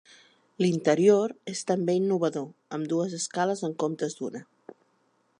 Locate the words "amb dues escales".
2.77-3.61